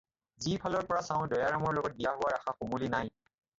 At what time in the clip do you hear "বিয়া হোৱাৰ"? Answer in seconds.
2.01-2.41